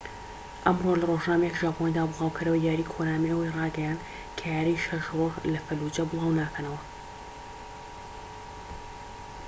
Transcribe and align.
ئەمڕۆ 0.65 0.93
لە 0.99 1.05
رۆژنامەیەکی 1.11 1.59
ژاپۆنیدا 1.63 2.03
بڵاوکەرەوەی 2.11 2.65
یاری 2.67 2.89
کۆنامی 2.93 3.31
ئەوەی 3.33 3.53
ڕایگەیاند 3.55 4.05
کە 4.37 4.43
یاری 4.55 4.81
شەش 4.85 5.05
ڕۆژ 5.17 5.33
لە 5.51 5.59
فەلوجە 5.65 6.03
بڵاو 6.09 6.37
ناکەنەوە 6.39 6.81